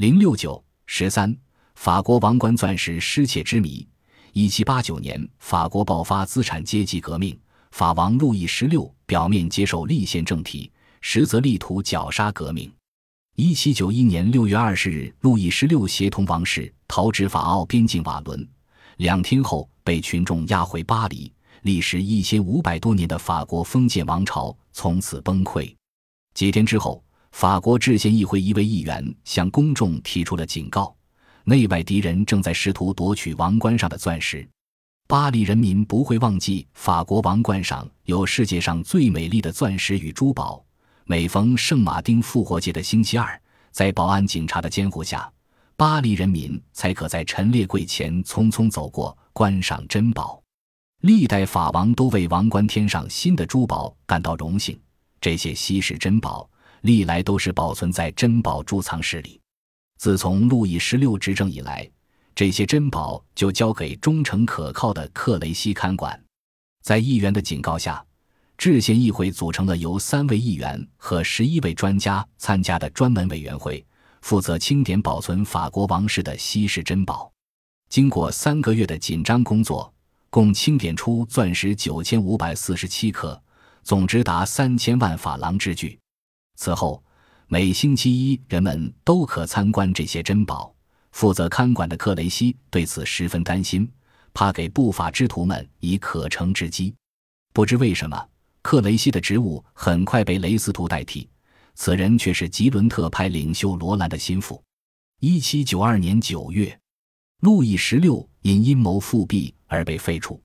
[0.00, 1.36] 零六九十三，
[1.74, 3.86] 法国王冠钻石失窃之谜。
[4.32, 7.38] 一七八九年，法国爆发资产阶级革命，
[7.72, 12.72] 法王路易十六表面接受立宪政体，实则力图绞杀革命。
[13.36, 18.48] 一七九一年六月二十日，路易十六协同王室逃至法奥边境瓦伦，
[18.96, 21.30] 两天后被群众押回巴黎。
[21.60, 25.70] 历时一千五百多年的法国封建王朝从此崩溃。
[26.32, 27.04] 几天之后。
[27.32, 30.94] 法国制宪议会一位议员向公众提出了警告：
[31.44, 34.46] 内外敌人正在试图夺取王冠上的钻石。
[35.06, 40.64] 巴黎人民不会忘记法国王冠上有世界上最美丽的钻石与珠宝。
[41.04, 43.40] 每逢圣马丁复活节的星期二，
[43.72, 45.32] 在保安警察的监护下，
[45.76, 50.42] 巴黎人民才可在陈列柜前匆匆走过，观赏珍宝。
[51.02, 54.78] 历代法王都为王冠添上新的珠宝感到荣幸。
[55.20, 56.49] 这些稀世珍宝。
[56.82, 59.40] 历来都是保存在珍宝贮藏室里。
[59.98, 61.88] 自从路易十六执政以来，
[62.34, 66.18] 这些珍宝就交给忠诚可靠的克雷西看管。
[66.82, 68.02] 在议员的警告下，
[68.56, 73.84] 制宪议会组成了由三位议员和十一位专家参加的专门委员会，
[74.22, 77.30] 负责清点保存法国王室的稀世珍宝。
[77.90, 79.92] 经过三个月的紧张工作，
[80.30, 83.38] 共清点出钻石九千五百四十七克，
[83.82, 85.99] 总值达三千万法郎之巨。
[86.60, 87.02] 此后，
[87.46, 90.70] 每星期一人们都可参观这些珍宝。
[91.12, 93.90] 负责看管的克雷西对此十分担心，
[94.34, 96.94] 怕给不法之徒们以可乘之机。
[97.54, 98.28] 不知为什么，
[98.60, 101.26] 克雷西的职务很快被雷斯图代替，
[101.76, 104.62] 此人却是吉伦特派领袖罗兰的心腹。
[105.20, 106.78] 一七九二年九月，
[107.40, 110.38] 路易十六因阴谋复辟而被废除。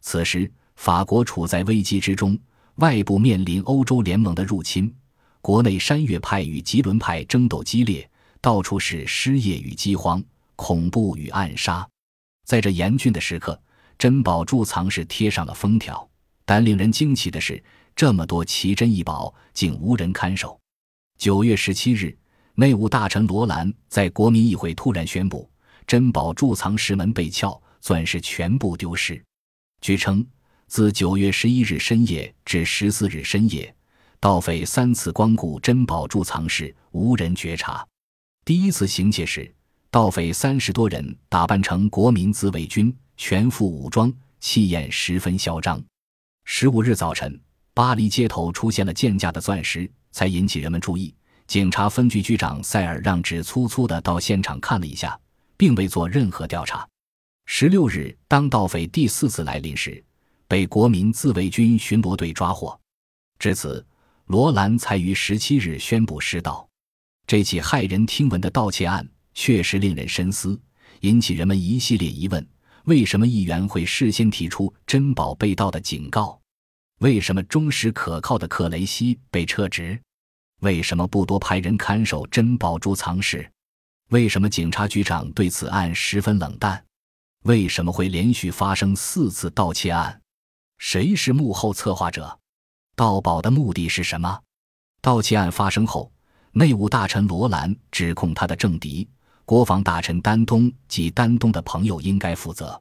[0.00, 2.36] 此时，法国处在危机之中，
[2.76, 4.92] 外部面临欧洲联盟的入侵。
[5.42, 8.08] 国内山岳派与吉伦派争斗激烈，
[8.40, 10.22] 到处是失业与饥荒、
[10.54, 11.86] 恐怖与暗杀。
[12.46, 13.60] 在这严峻的时刻，
[13.98, 16.08] 珍宝贮藏室贴上了封条。
[16.44, 17.60] 但令人惊奇的是，
[17.96, 20.56] 这么多奇珍异宝竟无人看守。
[21.18, 22.16] 九月十七日，
[22.54, 25.50] 内务大臣罗兰在国民议会突然宣布，
[25.88, 29.20] 珍宝贮藏室门被撬，钻石全部丢失。
[29.80, 30.24] 据称，
[30.68, 33.74] 自九月十一日深夜至十四日深夜。
[34.22, 37.84] 盗匪三次光顾珍宝贮藏室，无人觉察。
[38.44, 39.52] 第一次行窃时，
[39.90, 45.82] 盗匪三十多人打扮成国民自卫军，全副武装，气焰十分嚣张。
[46.44, 47.36] 十五日早晨，
[47.74, 51.12] 巴黎街头出现了贱价的钻石，才引起人们注意。
[51.48, 55.18] 警察分局局长塞尔让只粗粗的到现场看了一下，
[55.56, 56.88] 并未做任何调查。
[57.46, 60.00] 十六日，当盗匪第四次来临时，
[60.46, 62.78] 被国民自卫军巡逻队抓获。
[63.40, 63.84] 至此。
[64.32, 66.66] 罗兰才于十七日宣布失盗。
[67.26, 70.58] 这起骇人听闻的盗窃案确实令人深思，
[71.00, 72.48] 引起人们一系列疑问：
[72.84, 76.40] 为什么议员会事先提出珍宝被盗的警告？
[77.00, 80.00] 为什么忠实可靠的克雷西被撤职？
[80.62, 83.46] 为什么不多派人看守珍宝贮藏室？
[84.08, 86.82] 为什么警察局长对此案十分冷淡？
[87.44, 90.22] 为什么会连续发生四次盗窃案？
[90.78, 92.38] 谁是幕后策划者？
[92.94, 94.38] 盗宝的目的是什么？
[95.00, 96.12] 盗窃案发生后，
[96.52, 99.08] 内务大臣罗兰指控他的政敌
[99.46, 102.80] 国防大臣丹东及丹东的朋友应该负责。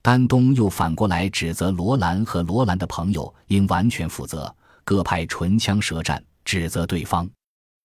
[0.00, 4.52] 丹东又反过来指责罗兰和罗兰的朋友应完全负责，
[4.84, 7.28] 各派唇枪舌战，指责对方。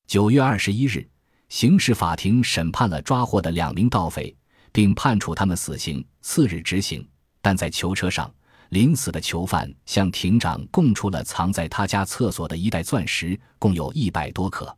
[0.07, 1.07] 九月二十一日，
[1.49, 4.35] 刑事法庭审判了抓获的两名盗匪，
[4.71, 6.03] 并判处他们死刑。
[6.21, 7.05] 次日执行，
[7.41, 8.33] 但在囚车上。
[8.69, 14.75] 临死的囚犯向庭长供出了藏在他家厕所的一袋钻石，共有一百多克。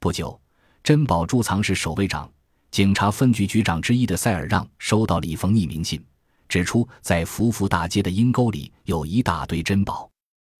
[0.00, 0.38] 不久，
[0.82, 2.30] 珍宝贮藏室守卫长、
[2.70, 6.04] 警察分局局长之一的塞尔让收到了一封匿名信，
[6.48, 10.10] 指出在福福大街的阴沟里有一大堆珍宝。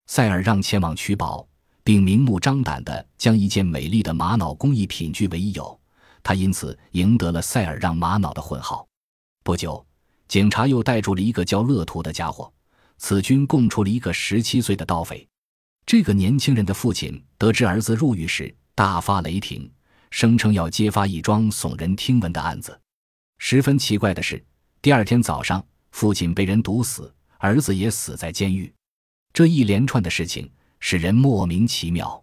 [0.06, 1.46] 塞尔让前往取宝，
[1.84, 5.78] 并明目张胆地将一件美丽的玛瑙工艺品据为己有，
[6.22, 8.86] 他因此赢得了塞尔让玛瑙的混号。
[9.42, 9.84] 不久，
[10.28, 12.52] 警察又逮住了一个叫勒图的家伙。
[13.04, 15.26] 此军供出了一个十七岁的盗匪。
[15.84, 19.68] 这个年轻人的父亲得知儿子入狱时，大发雷霆，
[20.12, 22.80] 声称要揭发一桩耸人听闻的案子。
[23.38, 24.42] 十分奇怪的是，
[24.80, 28.72] 第二天早上，父亲被人毒死，儿子也死在监狱。
[29.32, 30.48] 这一连串的事情
[30.78, 32.22] 使人莫名其妙。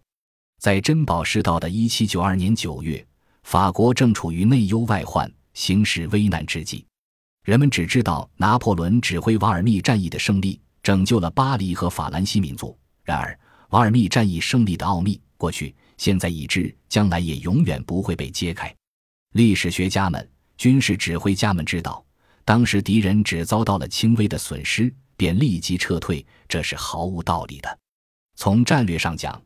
[0.58, 3.06] 在珍宝失盗的一七九二年九月，
[3.42, 6.86] 法国正处于内忧外患、形势危难之际。
[7.44, 10.58] 人们只知道拿破仑指挥瓦尔密战役的胜利。
[10.82, 12.76] 拯救了巴黎和法兰西民族。
[13.02, 13.38] 然而，
[13.70, 18.74] 瓦尔密战役胜利的奥秘，过去、现在已知将来也永远不会被揭开。
[19.32, 22.04] 历史学家们、军事指挥家们知道，
[22.44, 27.78] 当时敌人只遭到了轻微的损失，便立即撤退，这是毫无道理的。
[28.36, 29.40] 从战略上讲，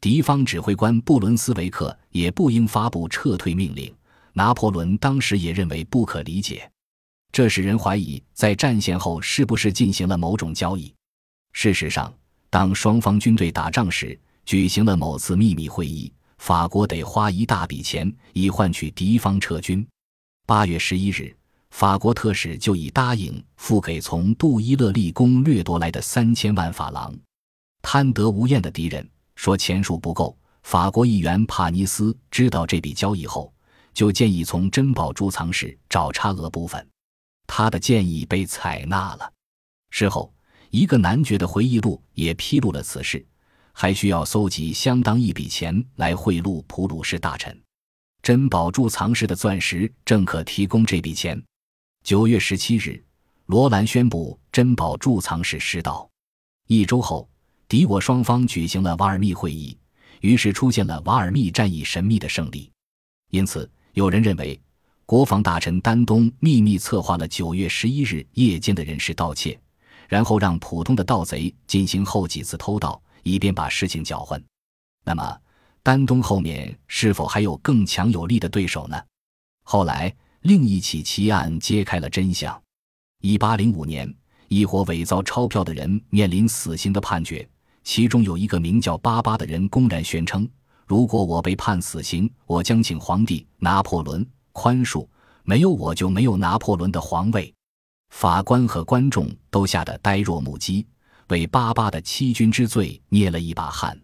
[0.00, 3.94] 敌方指挥官布伦斯维克也不应发布撤退命令。
[4.36, 6.68] 拿破仑当时也认为不可理解，
[7.34, 10.94] 这使人怀疑在战线后是不是进行了某种交易。
[11.52, 12.14] 事实上，
[12.48, 14.16] 当双方军队打仗时，
[14.46, 19.84] 举行了某次秘密会议，法国得花一大笔钱以换取敌方撤军。
[20.46, 21.36] 八月十一日，
[21.70, 27.12] 法国特使就已答应付给从杜伊勒立功掠夺来的三千万法郎。
[27.82, 29.04] 贪得无厌的敌人
[29.34, 30.38] 说钱数不够。
[30.62, 33.52] 法国议员帕尼斯知道这笔交易后。
[33.92, 36.84] 就建议从珍宝贮藏室找差额部分，
[37.46, 39.32] 他的建议被采纳了。
[39.90, 40.32] 事后，
[40.70, 43.24] 一个男爵的回忆录也披露了此事，
[43.72, 47.58] 还需要搜集相当一笔钱来贿赂普鲁士大臣。
[48.22, 51.40] 珍宝贮藏室的钻石正可提供这笔钱。
[52.02, 53.04] 九月十七日，
[53.46, 56.08] 罗兰宣布珍宝贮藏室失盗。
[56.66, 57.28] 一周后，
[57.68, 59.78] 敌我双方举行了瓦尔密会议，
[60.20, 62.70] 于是出现了瓦尔密战役神秘的胜利。
[63.30, 63.70] 因此。
[63.94, 64.60] 有人认为，
[65.06, 69.58] 国防大臣丹东秘密策划了九月十一日夜间的人事盗窃，
[70.08, 74.42] 然后让普通的盗贼进行后几次偷盗，以便把事情搅混。
[75.04, 75.38] 那么，
[75.82, 78.98] 丹东后面是否还有更强有力的对手呢？
[79.64, 82.58] 后来，另一起奇案揭开了真相。
[83.20, 84.12] 一八零五年，
[84.48, 87.46] 一伙伪造钞票的人面临死刑的判决，
[87.82, 90.48] 其中有一个名叫巴巴的人公然宣称。
[90.86, 95.06] 如果我被判死刑，我将请皇帝拿破仑宽恕。
[95.42, 97.52] 没有我就没有拿破仑的皇位。
[98.08, 100.86] 法官和观众都吓得呆若木鸡，
[101.28, 104.00] 为巴巴的欺君之罪捏了一把汗。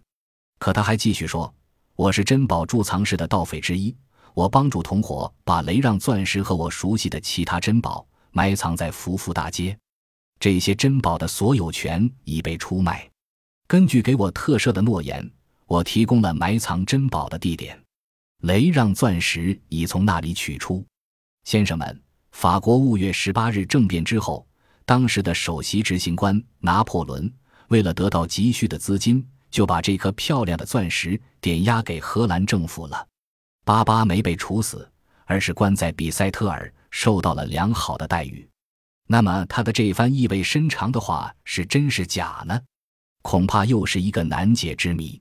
[0.59, 1.51] 可他还继续说
[1.97, 3.97] ：“我是珍宝贮藏室的盗匪之一，
[4.35, 9.75] 我帮助同伙把雷让钻石和我熟悉的其他珍宝埋藏在福福大街。
[10.39, 13.11] 这些珍宝的所有权已被出卖。
[13.67, 15.27] 根据给我特赦的诺言。”
[15.71, 17.81] 我提供了埋藏珍宝的地点，
[18.41, 20.85] 雷让钻石已从那里取出。
[21.45, 22.03] 先生们，
[22.33, 24.47] 法国五月十八日政变之后，
[24.85, 27.33] 当时的首席执行官拿破仑
[27.69, 33.07] 为了得到急需的资金，就把这颗漂亮的钻石点押给荷兰政府了。
[33.65, 34.91] 巴巴没被处死，
[35.25, 38.49] 而是关在比塞特尔，受到了良好的待遇。
[39.07, 42.61] 那么，他的这番意味深长的话是真是假呢？
[43.23, 45.21] 恐怕又是一个难解之谜。